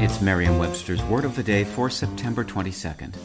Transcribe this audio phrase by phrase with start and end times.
[0.00, 3.16] It's Merriam Webster's Word of the Day for September 22nd.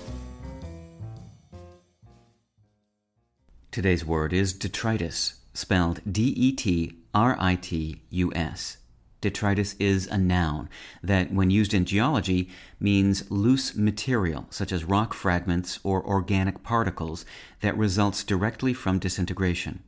[3.69, 8.77] Today's word is detritus, spelled D E T R I T U S.
[9.21, 10.67] Detritus is a noun
[11.03, 17.23] that, when used in geology, means loose material, such as rock fragments or organic particles,
[17.61, 19.83] that results directly from disintegration.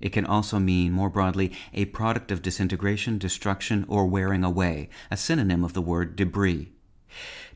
[0.00, 5.16] It can also mean, more broadly, a product of disintegration, destruction, or wearing away, a
[5.16, 6.72] synonym of the word debris.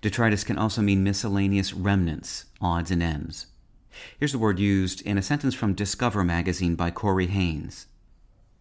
[0.00, 3.46] Detritus can also mean miscellaneous remnants, odds and ends.
[4.18, 7.86] Here's the word used in a sentence from Discover magazine by Korey Haynes.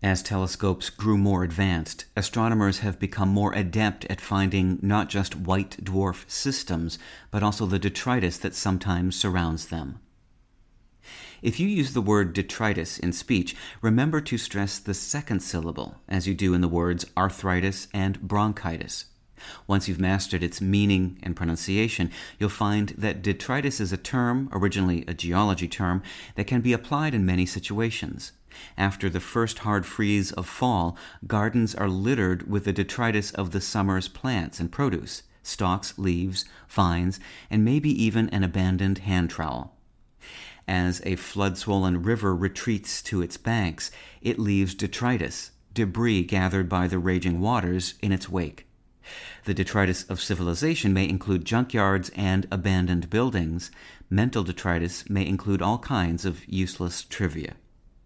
[0.01, 5.77] As telescopes grew more advanced, astronomers have become more adept at finding not just white
[5.83, 6.97] dwarf systems,
[7.31, 9.99] but also the detritus that sometimes surrounds them.
[11.41, 16.27] If you use the word detritus in speech, remember to stress the second syllable, as
[16.27, 19.05] you do in the words arthritis and bronchitis.
[19.65, 25.05] Once you've mastered its meaning and pronunciation, you'll find that detritus is a term, originally
[25.07, 26.03] a geology term,
[26.35, 28.33] that can be applied in many situations.
[28.77, 33.61] After the first hard freeze of fall, gardens are littered with the detritus of the
[33.61, 39.73] summer's plants and produce stalks, leaves, vines, and maybe even an abandoned hand trowel.
[40.69, 43.89] As a flood swollen river retreats to its banks,
[44.21, 48.67] it leaves detritus, debris gathered by the raging waters, in its wake.
[49.45, 53.71] The detritus of civilization may include junkyards and abandoned buildings.
[54.11, 57.55] Mental detritus may include all kinds of useless trivia.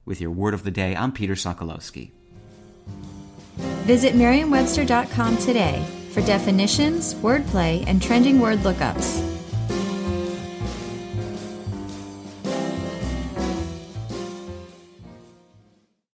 [0.06, 2.12] With your word of the day, I'm Peter Sokolowski.
[3.58, 9.33] Visit Merriam-Webster.com today for definitions, wordplay, and trending word lookups.